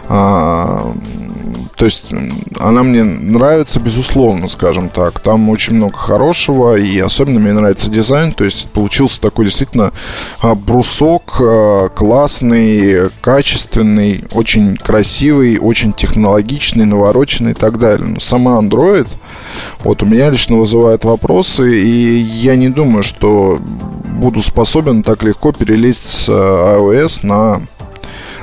А, 0.08 0.92
то 1.76 1.84
есть 1.84 2.04
она 2.58 2.82
мне 2.82 3.04
нравится, 3.04 3.80
безусловно, 3.80 4.48
скажем 4.48 4.88
так. 4.88 5.20
Там 5.20 5.48
очень 5.48 5.74
много 5.74 5.96
хорошего, 5.96 6.76
и 6.76 6.98
особенно 6.98 7.40
мне 7.40 7.52
нравится 7.52 7.90
дизайн. 7.90 8.32
То 8.32 8.44
есть 8.44 8.70
получился 8.70 9.20
такой 9.20 9.46
действительно 9.46 9.92
а, 10.40 10.54
брусок 10.54 11.36
а, 11.40 11.88
классный, 11.88 13.10
качественный, 13.20 14.24
очень 14.32 14.76
красивый, 14.76 15.58
очень 15.58 15.92
технологичный, 15.92 16.84
навороченный 16.84 17.52
и 17.52 17.54
так 17.54 17.78
далее. 17.78 18.08
Но 18.08 18.20
сама 18.20 18.60
Android 18.60 19.08
вот 19.80 20.02
у 20.02 20.06
меня 20.06 20.30
лично 20.30 20.56
вызывает 20.56 21.04
вопросы, 21.04 21.80
и 21.80 22.18
я 22.18 22.56
не 22.56 22.68
думаю, 22.68 23.02
что 23.02 23.58
буду 24.18 24.42
способен 24.42 25.02
так 25.02 25.22
легко 25.22 25.52
перелезть 25.52 26.08
с 26.08 26.26
а, 26.28 26.76
iOS 26.78 27.26
на 27.26 27.62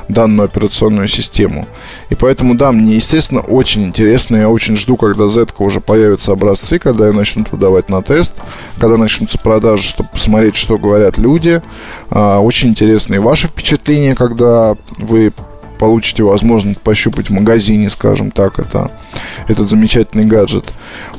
данную 0.08 0.46
операционную 0.46 1.08
систему. 1.08 1.66
И 2.10 2.14
поэтому, 2.14 2.54
да, 2.54 2.72
мне, 2.72 2.96
естественно, 2.96 3.40
очень 3.40 3.84
интересно. 3.84 4.36
Я 4.36 4.48
очень 4.48 4.76
жду, 4.76 4.96
когда 4.96 5.28
Z 5.28 5.48
уже 5.58 5.80
появятся 5.80 6.32
образцы, 6.32 6.78
когда 6.78 7.06
я 7.06 7.12
начнут 7.12 7.52
выдавать 7.52 7.88
на 7.88 8.02
тест, 8.02 8.34
когда 8.78 8.96
начнутся 8.96 9.38
продажи, 9.38 9.84
чтобы 9.84 10.08
посмотреть, 10.10 10.56
что 10.56 10.78
говорят 10.78 11.18
люди. 11.18 11.62
А, 12.10 12.40
очень 12.40 12.70
интересные 12.70 13.20
ваши 13.20 13.46
впечатления, 13.46 14.14
когда 14.14 14.76
вы 14.96 15.32
получите 15.78 16.24
возможность 16.24 16.80
пощупать 16.80 17.30
в 17.30 17.32
магазине, 17.32 17.88
скажем 17.88 18.30
так, 18.30 18.58
это, 18.58 18.90
этот 19.46 19.68
замечательный 19.68 20.24
гаджет. 20.24 20.64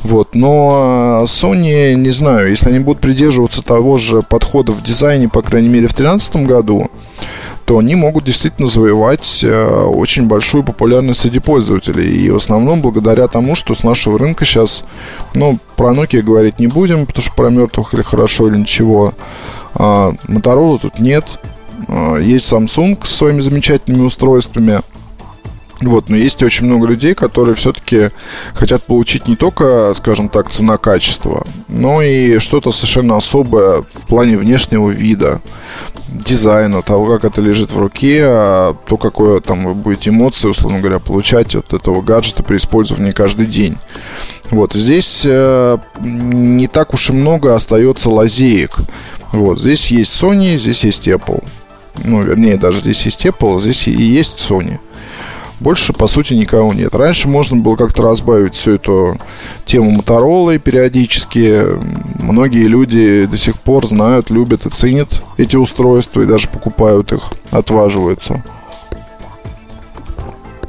Вот. 0.03 0.35
Но 0.35 1.23
Sony, 1.25 1.93
не 1.95 2.11
знаю, 2.11 2.49
если 2.49 2.69
они 2.69 2.79
будут 2.79 3.01
придерживаться 3.01 3.63
того 3.63 3.97
же 3.97 4.21
подхода 4.21 4.73
в 4.73 4.83
дизайне, 4.83 5.29
по 5.29 5.41
крайней 5.41 5.69
мере, 5.69 5.87
в 5.87 5.95
2013 5.95 6.35
году, 6.47 6.91
то 7.69 7.77
они 7.77 7.93
могут 7.93 8.23
действительно 8.23 8.67
завоевать 8.67 9.43
э, 9.43 9.83
очень 9.93 10.25
большую 10.25 10.63
популярность 10.63 11.19
среди 11.19 11.37
пользователей. 11.37 12.17
И 12.17 12.31
в 12.31 12.37
основном 12.37 12.81
благодаря 12.81 13.27
тому, 13.27 13.53
что 13.53 13.75
с 13.75 13.83
нашего 13.83 14.17
рынка 14.17 14.43
сейчас, 14.43 14.85
ну, 15.35 15.59
про 15.75 15.93
Nokia 15.93 16.23
говорить 16.23 16.57
не 16.57 16.65
будем, 16.65 17.05
потому 17.05 17.21
что 17.21 17.31
про 17.35 17.51
мертвых 17.51 17.93
или 17.93 18.01
хорошо, 18.01 18.47
или 18.47 18.57
ничего. 18.57 19.13
А 19.75 20.15
Motorola 20.27 20.79
тут 20.79 20.97
нет. 20.97 21.25
А, 21.87 22.17
есть 22.17 22.51
Samsung 22.51 22.97
с 23.05 23.11
своими 23.11 23.39
замечательными 23.39 24.01
устройствами. 24.01 24.81
Вот, 25.81 26.09
но 26.09 26.17
есть 26.17 26.43
очень 26.43 26.65
много 26.65 26.87
людей, 26.87 27.13
которые 27.13 27.55
все-таки 27.55 28.09
хотят 28.53 28.83
получить 28.83 29.29
не 29.29 29.37
только, 29.37 29.93
скажем 29.95 30.27
так, 30.27 30.49
цена-качество, 30.49 31.47
но 31.69 32.01
и 32.01 32.39
что-то 32.39 32.71
совершенно 32.71 33.15
особое 33.15 33.83
в 33.83 34.07
плане 34.07 34.35
внешнего 34.35 34.89
вида, 34.89 35.41
дизайна, 36.09 36.81
того, 36.81 37.05
как 37.05 37.23
это 37.23 37.41
лежит 37.41 37.71
в 37.71 37.79
руке, 37.79 38.23
а 38.25 38.75
то, 38.87 38.97
какое 38.97 39.39
там 39.39 39.65
вы 39.65 39.73
будете 39.73 40.09
эмоции, 40.09 40.49
условно 40.49 40.79
говоря, 40.79 40.99
получать 40.99 41.55
от 41.55 41.73
этого 41.73 42.01
гаджета 42.01 42.43
при 42.43 42.57
использовании 42.57 43.11
каждый 43.11 43.45
день. 43.45 43.77
Вот, 44.49 44.73
здесь 44.73 45.23
э, 45.25 45.77
не 46.01 46.67
так 46.67 46.93
уж 46.93 47.09
и 47.09 47.13
много 47.13 47.55
остается 47.55 48.09
лазеек. 48.09 48.79
Вот, 49.31 49.59
здесь 49.59 49.91
есть 49.91 50.21
Sony, 50.21 50.57
здесь 50.57 50.83
есть 50.83 51.07
Apple. 51.07 51.43
Ну, 52.03 52.21
вернее, 52.21 52.57
даже 52.57 52.79
здесь 52.79 53.05
есть 53.05 53.25
Apple, 53.25 53.59
здесь 53.61 53.87
и 53.87 53.91
есть 53.91 54.39
Sony. 54.39 54.79
Больше, 55.59 55.91
по 55.91 56.07
сути, 56.07 56.33
никого 56.33 56.73
нет. 56.73 56.95
Раньше 56.95 57.27
можно 57.27 57.57
было 57.57 57.75
как-то 57.75 58.03
разбавить 58.03 58.55
всю 58.55 58.75
эту 58.75 59.17
тему 59.65 59.91
Моторола 59.91 60.57
периодически. 60.57 61.65
Многие 62.21 62.63
люди 62.63 63.25
до 63.25 63.37
сих 63.37 63.59
пор 63.59 63.85
знают, 63.85 64.29
любят 64.29 64.65
и 64.65 64.69
ценят 64.69 65.23
эти 65.37 65.57
устройства 65.57 66.21
и 66.21 66.25
даже 66.25 66.47
покупают 66.47 67.11
их, 67.11 67.23
отваживаются. 67.51 68.43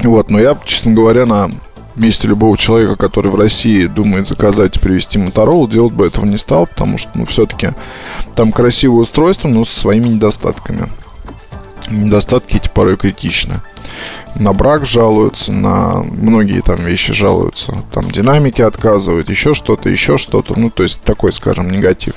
Вот, 0.01 0.29
но 0.29 0.39
я, 0.39 0.57
честно 0.65 0.93
говоря, 0.93 1.25
на 1.25 1.49
месте 1.95 2.27
любого 2.27 2.57
человека, 2.57 2.95
который 2.95 3.31
в 3.31 3.35
России 3.35 3.85
думает 3.85 4.27
заказать 4.27 4.75
и 4.75 4.79
привезти 4.79 5.17
Моторолу, 5.19 5.67
делать 5.67 5.93
бы 5.93 6.07
этого 6.07 6.25
не 6.25 6.37
стал, 6.37 6.67
потому 6.67 6.97
что, 6.97 7.11
ну, 7.13 7.25
все-таки 7.25 7.71
там 8.35 8.51
красивое 8.51 9.01
устройство, 9.01 9.47
но 9.47 9.63
со 9.63 9.75
своими 9.75 10.07
недостатками. 10.07 10.89
Недостатки 11.91 12.57
эти 12.57 12.69
порой 12.69 12.97
критичны 12.97 13.61
на 14.35 14.53
брак 14.53 14.85
жалуются, 14.85 15.51
на 15.51 16.01
многие 16.03 16.61
там 16.61 16.83
вещи 16.83 17.13
жалуются. 17.13 17.83
Там 17.93 18.09
динамики 18.09 18.61
отказывают, 18.61 19.29
еще 19.29 19.53
что-то, 19.53 19.89
еще 19.89 20.17
что-то. 20.17 20.57
Ну, 20.57 20.69
то 20.69 20.83
есть 20.83 21.01
такой, 21.01 21.31
скажем, 21.31 21.69
негатив. 21.69 22.15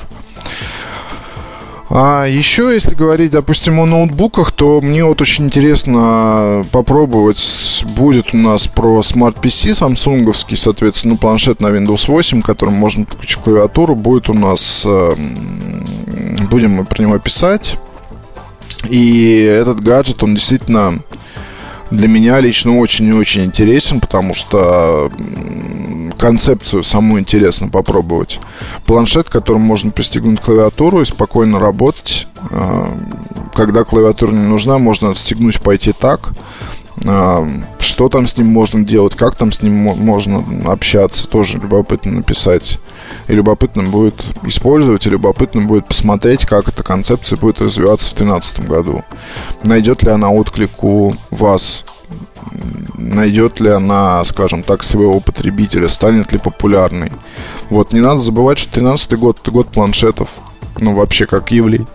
А 1.90 2.24
еще, 2.24 2.72
если 2.72 2.94
говорить, 2.94 3.32
допустим, 3.32 3.78
о 3.78 3.86
ноутбуках, 3.86 4.52
то 4.52 4.80
мне 4.80 5.04
вот 5.04 5.20
очень 5.20 5.46
интересно 5.46 6.66
попробовать. 6.72 7.84
Будет 7.94 8.32
у 8.32 8.38
нас 8.38 8.66
про 8.66 9.00
Smart 9.00 9.38
PC 9.40 9.74
самсунговский, 9.74 10.56
соответственно, 10.56 11.16
планшет 11.16 11.60
на 11.60 11.66
Windows 11.66 12.08
8, 12.08 12.40
которым 12.40 12.74
можно 12.74 13.04
подключить 13.04 13.42
клавиатуру. 13.42 13.94
Будет 13.94 14.30
у 14.30 14.34
нас... 14.34 14.84
Эм, 14.86 15.84
будем 16.50 16.72
мы 16.72 16.84
про 16.86 17.02
него 17.02 17.18
писать. 17.18 17.78
И 18.88 19.38
этот 19.38 19.80
гаджет, 19.80 20.22
он 20.22 20.34
действительно 20.34 21.00
для 21.90 22.08
меня 22.08 22.40
лично 22.40 22.78
очень 22.78 23.06
и 23.08 23.12
очень 23.12 23.44
интересен, 23.44 24.00
потому 24.00 24.34
что 24.34 25.10
концепцию 26.18 26.82
саму 26.82 27.18
интересно 27.18 27.68
попробовать. 27.68 28.40
Планшет, 28.86 29.28
которым 29.28 29.62
можно 29.62 29.90
пристегнуть 29.90 30.40
клавиатуру 30.40 31.00
и 31.00 31.04
спокойно 31.04 31.58
работать. 31.58 32.26
А, 32.50 32.88
когда 33.54 33.84
клавиатура 33.84 34.32
не 34.32 34.46
нужна, 34.46 34.78
можно 34.78 35.10
отстегнуть, 35.10 35.60
пойти 35.60 35.92
так. 35.92 36.32
Что 36.98 38.08
там 38.08 38.26
с 38.26 38.36
ним 38.36 38.46
можно 38.46 38.84
делать, 38.84 39.14
как 39.14 39.36
там 39.36 39.52
с 39.52 39.62
ним 39.62 39.74
можно 39.74 40.44
общаться, 40.70 41.28
тоже 41.28 41.58
любопытно 41.58 42.12
написать. 42.12 42.78
И 43.28 43.34
любопытно 43.34 43.82
будет 43.82 44.24
использовать, 44.44 45.06
и 45.06 45.10
любопытно 45.10 45.62
будет 45.62 45.86
посмотреть, 45.86 46.46
как 46.46 46.68
эта 46.68 46.82
концепция 46.82 47.36
будет 47.36 47.60
развиваться 47.60 48.10
в 48.10 48.14
2013 48.14 48.68
году. 48.68 49.04
Найдет 49.62 50.02
ли 50.02 50.10
она 50.10 50.30
отклик 50.30 50.82
у 50.82 51.14
вас, 51.30 51.84
найдет 52.96 53.60
ли 53.60 53.70
она, 53.70 54.24
скажем 54.24 54.62
так, 54.62 54.82
своего 54.82 55.20
потребителя, 55.20 55.88
станет 55.88 56.32
ли 56.32 56.38
популярной. 56.38 57.12
Вот, 57.70 57.92
не 57.92 58.00
надо 58.00 58.20
забывать, 58.20 58.58
что 58.58 58.72
13 58.72 59.18
год– 59.18 59.38
это 59.42 59.50
год 59.50 59.68
планшетов. 59.68 60.28
Ну, 60.78 60.94
вообще, 60.94 61.26
как 61.26 61.50
явление 61.50 61.86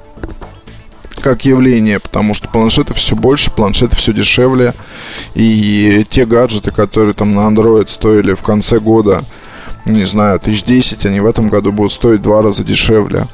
как 1.19 1.45
явление, 1.45 1.99
потому 1.99 2.33
что 2.33 2.47
планшеты 2.47 2.93
все 2.93 3.15
больше, 3.15 3.51
планшеты 3.51 3.95
все 3.95 4.13
дешевле, 4.13 4.73
и 5.35 6.05
те 6.09 6.25
гаджеты, 6.25 6.71
которые 6.71 7.13
там 7.13 7.35
на 7.35 7.41
Android 7.41 7.87
стоили 7.87 8.33
в 8.33 8.41
конце 8.41 8.79
года, 8.79 9.23
не 9.85 10.05
знаю, 10.05 10.39
тысяч 10.39 10.63
десять, 10.63 11.05
они 11.05 11.19
в 11.19 11.25
этом 11.25 11.49
году 11.49 11.71
будут 11.71 11.91
стоить 11.91 12.21
два 12.21 12.41
раза 12.41 12.63
дешевле. 12.63 13.27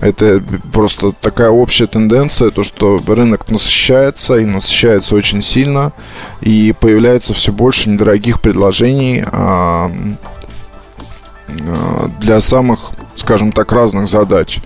Это 0.00 0.42
просто 0.72 1.12
такая 1.12 1.50
общая 1.50 1.86
тенденция, 1.86 2.50
то 2.50 2.62
что 2.62 3.02
рынок 3.06 3.50
насыщается 3.50 4.36
и 4.36 4.46
насыщается 4.46 5.14
очень 5.14 5.42
сильно, 5.42 5.92
и 6.40 6.72
появляется 6.80 7.34
все 7.34 7.52
больше 7.52 7.90
недорогих 7.90 8.40
предложений 8.40 9.24
а, 9.26 9.92
а, 11.48 12.10
для 12.18 12.40
самых, 12.40 12.92
скажем 13.20 13.52
так, 13.52 13.72
разных 13.72 14.08
задач. 14.08 14.60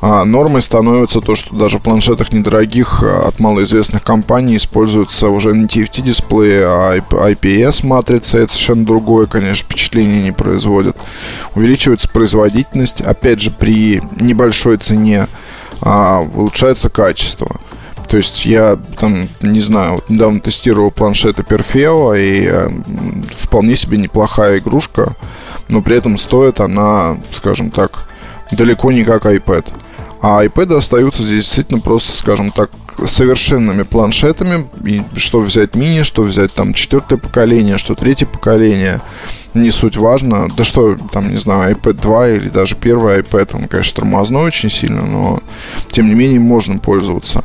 А 0.00 0.24
нормой 0.24 0.60
становится 0.60 1.20
то, 1.20 1.34
что 1.34 1.56
даже 1.56 1.78
в 1.78 1.82
планшетах 1.82 2.32
недорогих 2.32 3.02
а, 3.02 3.28
от 3.28 3.40
малоизвестных 3.40 4.02
компаний 4.02 4.56
используются 4.56 5.28
уже 5.28 5.54
не 5.54 5.64
TFT 5.64 6.02
дисплеи, 6.02 6.62
а 6.62 6.98
IPS 6.98 7.86
матрица. 7.86 8.38
Это 8.38 8.52
совершенно 8.52 8.84
другое, 8.84 9.26
конечно, 9.26 9.64
впечатление 9.64 10.22
не 10.22 10.32
производит. 10.32 10.96
Увеличивается 11.54 12.08
производительность, 12.08 13.00
опять 13.00 13.40
же, 13.40 13.50
при 13.50 14.02
небольшой 14.20 14.76
цене 14.76 15.28
а, 15.80 16.20
улучшается 16.20 16.90
качество. 16.90 17.60
То 18.08 18.16
есть 18.16 18.46
я 18.46 18.78
там, 18.98 19.28
не 19.40 19.60
знаю, 19.60 19.94
вот 19.96 20.10
недавно 20.10 20.40
тестировал 20.40 20.90
планшеты 20.90 21.42
Perfeo, 21.42 22.16
и 22.18 22.46
э, 22.46 22.68
вполне 23.36 23.74
себе 23.74 23.98
неплохая 23.98 24.58
игрушка, 24.58 25.16
но 25.68 25.82
при 25.82 25.96
этом 25.96 26.18
стоит 26.18 26.60
она, 26.60 27.16
скажем 27.32 27.70
так, 27.70 28.06
далеко 28.52 28.92
не 28.92 29.04
как 29.04 29.24
iPad. 29.26 29.66
А 30.22 30.44
iPad 30.44 30.78
остаются 30.78 31.22
здесь 31.22 31.44
действительно 31.44 31.80
просто, 31.80 32.12
скажем 32.12 32.50
так, 32.50 32.70
совершенными 33.04 33.82
планшетами. 33.82 34.66
И 34.84 35.02
что 35.16 35.40
взять 35.40 35.74
мини, 35.74 36.02
что 36.02 36.22
взять 36.22 36.52
там 36.54 36.72
четвертое 36.72 37.18
поколение, 37.18 37.76
что 37.76 37.94
третье 37.94 38.26
поколение. 38.26 39.00
Не 39.52 39.70
суть 39.70 39.96
важно. 39.96 40.48
Да 40.56 40.64
что, 40.64 40.96
там, 41.12 41.30
не 41.30 41.36
знаю, 41.36 41.76
iPad 41.76 42.00
2 42.00 42.28
или 42.30 42.48
даже 42.48 42.74
первый 42.74 43.20
iPad, 43.20 43.50
он, 43.54 43.68
конечно, 43.68 43.96
тормозной 44.00 44.44
очень 44.44 44.70
сильно, 44.70 45.02
но 45.02 45.40
тем 45.90 46.08
не 46.08 46.14
менее 46.14 46.40
можно 46.40 46.78
пользоваться. 46.78 47.44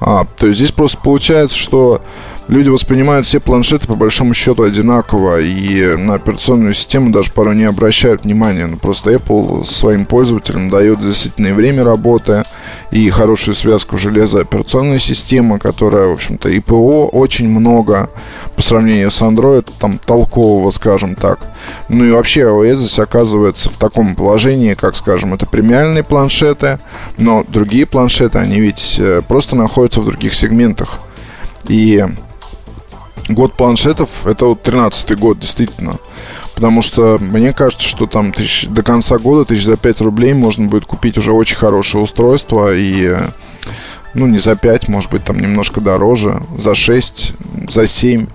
А, 0.00 0.26
то 0.36 0.46
есть 0.46 0.58
здесь 0.58 0.72
просто 0.72 0.98
получается, 0.98 1.56
что 1.56 2.00
люди 2.48 2.70
воспринимают 2.70 3.26
все 3.26 3.40
планшеты 3.40 3.86
по 3.86 3.94
большому 3.94 4.34
счету 4.34 4.62
одинаково 4.62 5.40
и 5.40 5.96
на 5.96 6.14
операционную 6.14 6.74
систему 6.74 7.10
даже 7.10 7.30
порой 7.30 7.54
не 7.54 7.64
обращают 7.64 8.24
внимания. 8.24 8.66
Но 8.66 8.72
ну, 8.72 8.76
просто 8.78 9.12
Apple 9.12 9.64
своим 9.64 10.06
пользователям 10.06 10.70
дает 10.70 10.98
действительно 10.98 11.54
время 11.54 11.84
работы 11.84 12.44
и 12.90 13.08
хорошую 13.10 13.54
связку 13.54 13.98
железа 13.98 14.40
операционной 14.40 14.98
системы, 14.98 15.58
которая, 15.58 16.08
в 16.08 16.12
общем-то, 16.12 16.48
и 16.48 16.58
ПО 16.60 17.08
очень 17.08 17.48
много 17.48 18.10
по 18.56 18.62
сравнению 18.62 19.10
с 19.10 19.20
Android, 19.20 19.70
там 19.78 19.98
толкового, 19.98 20.70
скажем 20.70 21.14
так. 21.14 21.38
Ну 21.88 22.04
и 22.04 22.10
вообще 22.10 22.40
iOS 22.40 22.74
здесь 22.74 22.98
оказывается 22.98 23.68
в 23.68 23.76
таком 23.76 24.14
положении, 24.14 24.74
как, 24.74 24.96
скажем, 24.96 25.34
это 25.34 25.46
премиальные 25.46 26.02
планшеты, 26.02 26.78
но 27.18 27.44
другие 27.46 27.86
планшеты, 27.86 28.38
они 28.38 28.60
ведь 28.60 28.96
э, 28.98 29.22
просто 29.26 29.56
находятся 29.56 30.00
в 30.00 30.06
других 30.06 30.34
сегментах. 30.34 31.00
И 31.68 32.02
год 33.28 33.54
планшетов, 33.54 34.26
это 34.26 34.46
вот 34.46 34.66
13-й 34.66 35.16
год, 35.16 35.38
действительно. 35.38 35.96
Потому 36.54 36.82
что 36.82 37.18
мне 37.20 37.52
кажется, 37.52 37.86
что 37.86 38.06
там 38.06 38.32
тысяч, 38.32 38.66
до 38.66 38.82
конца 38.82 39.18
года 39.18 39.44
тысяч 39.44 39.64
за 39.64 39.76
5 39.76 40.00
рублей 40.00 40.34
можно 40.34 40.66
будет 40.66 40.86
купить 40.86 41.16
уже 41.16 41.32
очень 41.32 41.56
хорошее 41.56 42.02
устройство 42.02 42.74
и 42.74 43.16
ну, 44.18 44.26
не 44.26 44.38
за 44.38 44.56
5, 44.56 44.88
может 44.88 45.10
быть, 45.10 45.24
там 45.24 45.38
немножко 45.38 45.80
дороже, 45.80 46.40
за 46.56 46.74
6, 46.74 47.34
за 47.68 47.86
7, 47.86 48.26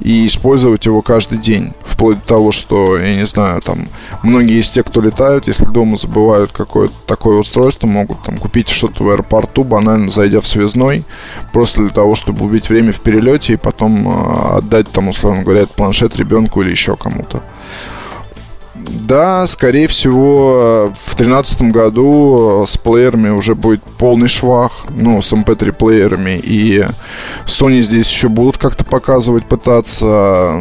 и 0.00 0.26
использовать 0.26 0.86
его 0.86 1.02
каждый 1.02 1.38
день. 1.38 1.72
Вплоть 1.84 2.20
до 2.20 2.26
того, 2.26 2.52
что, 2.52 2.98
я 2.98 3.16
не 3.16 3.26
знаю, 3.26 3.60
там, 3.62 3.88
многие 4.22 4.60
из 4.60 4.70
тех, 4.70 4.84
кто 4.84 5.00
летают, 5.00 5.46
если 5.46 5.64
дома 5.64 5.96
забывают 5.96 6.52
какое-то 6.52 6.94
такое 7.06 7.38
устройство, 7.38 7.86
могут 7.86 8.22
там 8.22 8.36
купить 8.38 8.68
что-то 8.68 9.04
в 9.04 9.10
аэропорту, 9.10 9.64
банально 9.64 10.08
зайдя 10.08 10.40
в 10.40 10.46
связной, 10.46 11.04
просто 11.52 11.80
для 11.82 11.90
того, 11.90 12.14
чтобы 12.14 12.44
убить 12.44 12.68
время 12.68 12.92
в 12.92 13.00
перелете 13.00 13.54
и 13.54 13.56
потом 13.56 14.08
э, 14.08 14.56
отдать 14.58 14.90
там, 14.90 15.08
условно 15.08 15.42
говоря, 15.42 15.62
этот 15.62 15.74
планшет 15.74 16.16
ребенку 16.16 16.62
или 16.62 16.70
еще 16.70 16.96
кому-то. 16.96 17.42
Да, 18.88 19.46
скорее 19.46 19.88
всего, 19.88 20.92
в 20.94 21.16
2013 21.16 21.62
году 21.72 22.64
с 22.66 22.76
плеерами 22.76 23.30
уже 23.30 23.54
будет 23.54 23.82
полный 23.82 24.28
швах, 24.28 24.86
ну, 24.90 25.20
с 25.20 25.32
MP3 25.32 25.72
плеерами, 25.72 26.40
и 26.42 26.84
Sony 27.46 27.80
здесь 27.80 28.10
еще 28.10 28.28
будут 28.28 28.58
как-то 28.58 28.84
показывать, 28.84 29.46
пытаться 29.46 30.60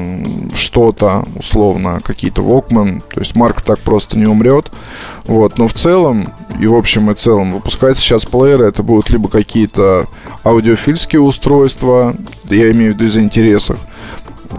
что-то, 0.55 1.25
условно, 1.35 1.99
какие-то 2.03 2.41
Walkman, 2.41 3.03
то 3.13 3.19
есть 3.19 3.35
марка 3.35 3.63
так 3.63 3.79
просто 3.79 4.17
не 4.17 4.25
умрет, 4.25 4.71
вот, 5.25 5.57
но 5.57 5.67
в 5.67 5.73
целом, 5.73 6.27
и 6.59 6.67
в 6.67 6.75
общем 6.75 7.11
и 7.11 7.15
целом, 7.15 7.53
выпускать 7.53 7.97
сейчас 7.97 8.25
плееры, 8.25 8.65
это 8.67 8.81
будут 8.81 9.09
либо 9.09 9.29
какие-то 9.29 10.07
аудиофильские 10.43 11.21
устройства, 11.21 12.15
я 12.49 12.71
имею 12.71 12.91
в 12.91 12.95
виду 12.95 13.05
из 13.05 13.17
интересов, 13.17 13.77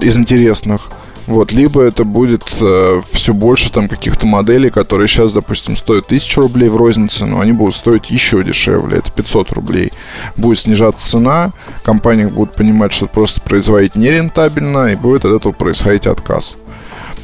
из 0.01 0.17
интересных, 0.17 0.91
вот, 1.27 1.53
либо 1.53 1.83
это 1.83 2.05
будет 2.05 2.45
э, 2.61 3.01
все 3.11 3.35
больше 3.35 3.73
там 3.73 3.89
каких-то 3.89 4.27
моделей, 4.27 4.71
которые 4.71 5.09
сейчас, 5.09 5.33
допустим, 5.33 5.77
стоят 5.77 6.07
1000 6.07 6.41
рублей 6.41 6.69
в 6.69 6.77
рознице, 6.77 7.27
но 7.27 7.41
они 7.41 7.53
будут 7.53 7.75
стоить 7.75 8.11
еще 8.11 8.45
дешевле, 8.45 8.99
это 8.99 9.11
500 9.11 9.53
рублей. 9.53 9.93
Будет 10.37 10.59
снижаться 10.59 11.07
цена, 11.07 11.53
компании 11.83 12.27
будут 12.27 12.55
понимать, 12.55 12.93
что 12.93 13.07
просто 13.07 13.41
производить 13.41 13.97
нерентабельно, 13.97 14.93
и 14.93 14.97
будет 14.97 15.25
от 15.25 15.33
этого 15.33 15.53
происходить 15.53 16.07
отказ. 16.07 16.59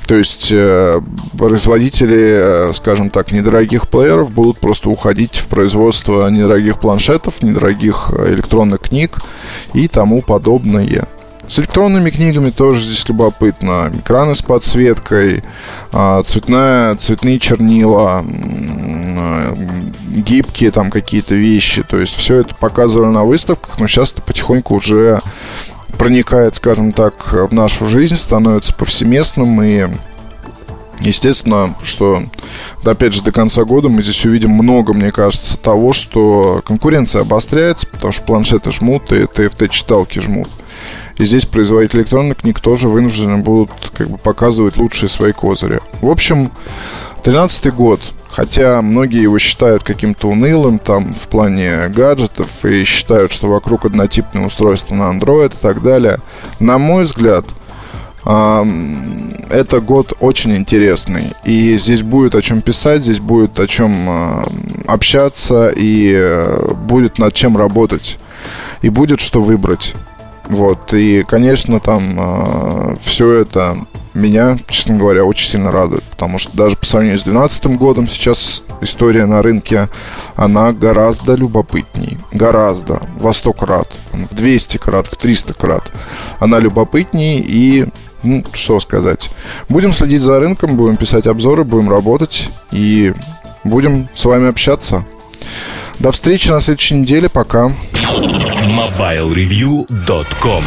То 0.06 0.16
есть 0.16 0.50
э, 0.50 1.00
производители, 1.38 2.18
э, 2.18 2.72
скажем 2.72 3.08
так, 3.08 3.30
недорогих 3.30 3.88
плееров 3.88 4.32
будут 4.32 4.58
просто 4.58 4.90
уходить 4.90 5.36
в 5.36 5.46
производство 5.46 6.28
недорогих 6.28 6.80
планшетов, 6.80 7.40
недорогих 7.40 8.10
э, 8.12 8.34
электронных 8.34 8.80
книг 8.80 9.18
и 9.74 9.86
тому 9.86 10.20
подобное. 10.20 11.06
С 11.52 11.58
электронными 11.58 12.08
книгами 12.08 12.48
тоже 12.48 12.80
здесь 12.80 13.06
любопытно. 13.10 13.92
Экраны 13.94 14.34
с 14.34 14.40
подсветкой, 14.40 15.44
а, 15.92 16.22
цветная, 16.22 16.96
цветные 16.96 17.38
чернила, 17.38 18.24
гибкие 20.08 20.70
там 20.70 20.90
какие-то 20.90 21.34
вещи. 21.34 21.82
То 21.82 21.98
есть 21.98 22.16
все 22.16 22.36
это 22.36 22.54
показывали 22.54 23.10
на 23.10 23.24
выставках, 23.24 23.78
но 23.78 23.86
сейчас 23.86 24.12
это 24.12 24.22
потихоньку 24.22 24.76
уже 24.76 25.20
проникает, 25.98 26.54
скажем 26.54 26.94
так, 26.94 27.34
в 27.34 27.52
нашу 27.52 27.86
жизнь, 27.86 28.16
становится 28.16 28.72
повсеместным 28.72 29.62
и 29.62 29.88
Естественно, 31.00 31.74
что, 31.82 32.22
опять 32.84 33.12
же, 33.12 33.22
до 33.22 33.32
конца 33.32 33.64
года 33.64 33.88
мы 33.88 34.02
здесь 34.02 34.24
увидим 34.24 34.52
много, 34.52 34.92
мне 34.94 35.10
кажется, 35.10 35.58
того, 35.58 35.92
что 35.92 36.62
конкуренция 36.64 37.22
обостряется, 37.22 37.88
потому 37.88 38.12
что 38.12 38.22
планшеты 38.22 38.70
жмут 38.70 39.10
и 39.10 39.24
TFT-читалки 39.24 40.20
жмут. 40.20 40.48
И 41.18 41.24
здесь 41.24 41.46
производители 41.46 42.00
электронных 42.00 42.38
книг 42.38 42.60
тоже 42.60 42.88
вынуждены 42.88 43.38
будут 43.38 43.70
как 43.96 44.08
бы 44.08 44.18
показывать 44.18 44.76
лучшие 44.76 45.08
свои 45.08 45.32
козыри. 45.32 45.80
В 46.00 46.08
общем, 46.08 46.50
13 47.22 47.72
год. 47.74 48.12
Хотя 48.30 48.80
многие 48.80 49.22
его 49.22 49.38
считают 49.38 49.84
каким-то 49.84 50.28
унылым 50.28 50.78
там 50.78 51.12
в 51.12 51.28
плане 51.28 51.88
гаджетов 51.88 52.64
и 52.64 52.82
считают, 52.84 53.30
что 53.30 53.48
вокруг 53.48 53.84
однотипные 53.84 54.46
устройства 54.46 54.94
на 54.94 55.12
Android 55.12 55.52
и 55.52 55.60
так 55.60 55.82
далее. 55.82 56.18
На 56.58 56.78
мой 56.78 57.04
взгляд, 57.04 57.44
это 58.24 59.80
год 59.82 60.14
очень 60.20 60.56
интересный. 60.56 61.34
И 61.44 61.76
здесь 61.76 62.02
будет 62.02 62.34
о 62.34 62.40
чем 62.40 62.62
писать, 62.62 63.02
здесь 63.02 63.18
будет 63.18 63.60
о 63.60 63.66
чем 63.66 64.08
общаться 64.86 65.68
и 65.68 66.14
э, 66.16 66.72
будет 66.74 67.18
над 67.18 67.34
чем 67.34 67.56
работать. 67.56 68.18
И 68.80 68.88
будет 68.88 69.20
что 69.20 69.42
выбрать 69.42 69.94
Вот, 70.52 70.92
и, 70.92 71.22
конечно, 71.22 71.80
там 71.80 72.16
э, 72.18 72.96
все 73.00 73.32
это 73.36 73.78
меня, 74.12 74.58
честно 74.68 74.98
говоря, 74.98 75.24
очень 75.24 75.48
сильно 75.48 75.72
радует, 75.72 76.04
потому 76.04 76.36
что 76.36 76.54
даже 76.54 76.76
по 76.76 76.84
сравнению 76.84 77.18
с 77.18 77.22
2012 77.22 77.78
годом 77.78 78.06
сейчас 78.06 78.62
история 78.82 79.24
на 79.24 79.40
рынке, 79.40 79.88
она 80.36 80.72
гораздо 80.72 81.34
любопытней, 81.36 82.18
гораздо, 82.32 83.00
во 83.16 83.32
100 83.32 83.52
крат, 83.54 83.88
в 84.12 84.34
200 84.34 84.76
крат, 84.76 85.06
в 85.06 85.16
300 85.16 85.54
крат. 85.54 85.90
Она 86.38 86.58
любопытней 86.58 87.40
и 87.40 87.86
ну, 88.22 88.44
что 88.52 88.78
сказать. 88.78 89.30
Будем 89.70 89.94
следить 89.94 90.20
за 90.20 90.38
рынком, 90.38 90.76
будем 90.76 90.98
писать 90.98 91.26
обзоры, 91.26 91.64
будем 91.64 91.88
работать 91.88 92.50
и 92.70 93.14
будем 93.64 94.08
с 94.14 94.24
вами 94.26 94.48
общаться. 94.48 95.06
До 96.02 96.10
встречи 96.10 96.48
на 96.50 96.60
следующей 96.60 96.96
неделе. 96.96 97.28
Пока. 97.28 97.72
MobileReview.com 98.66 100.64